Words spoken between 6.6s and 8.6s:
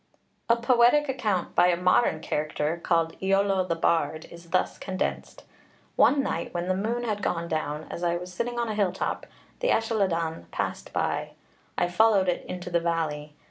the moon had gone down, as I was sitting